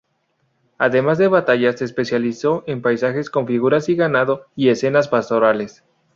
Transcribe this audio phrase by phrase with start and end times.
[0.79, 5.83] Además de batallas, se especializó en paisajes con figuras y ganado y escenas pastorales.